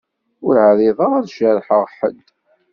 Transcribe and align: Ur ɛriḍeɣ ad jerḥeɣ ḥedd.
Ur 0.45 0.55
ɛriḍeɣ 0.67 1.11
ad 1.15 1.27
jerḥeɣ 1.35 1.83
ḥedd. 1.97 2.25